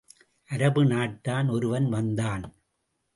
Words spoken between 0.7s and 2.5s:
நாட்டான் ஒருவன் வந்தான்.